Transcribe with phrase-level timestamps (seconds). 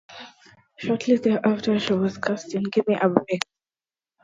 [0.79, 3.43] Shortly thereafter, she was cast in "Gimme a Break".